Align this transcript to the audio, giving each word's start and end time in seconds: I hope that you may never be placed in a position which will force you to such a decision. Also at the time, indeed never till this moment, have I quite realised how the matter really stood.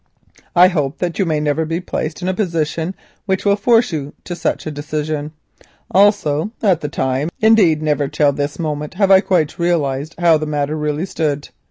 I 0.55 0.69
hope 0.69 0.97
that 0.97 1.19
you 1.19 1.27
may 1.27 1.39
never 1.39 1.63
be 1.63 1.79
placed 1.79 2.23
in 2.23 2.27
a 2.27 2.33
position 2.33 2.95
which 3.27 3.45
will 3.45 3.55
force 3.55 3.91
you 3.91 4.15
to 4.23 4.35
such 4.35 4.65
a 4.65 4.71
decision. 4.71 5.31
Also 5.91 6.49
at 6.63 6.81
the 6.81 6.89
time, 6.89 7.29
indeed 7.39 7.83
never 7.83 8.07
till 8.07 8.31
this 8.31 8.57
moment, 8.57 8.95
have 8.95 9.11
I 9.11 9.21
quite 9.21 9.59
realised 9.59 10.15
how 10.17 10.39
the 10.39 10.47
matter 10.47 10.75
really 10.75 11.05
stood. 11.05 11.49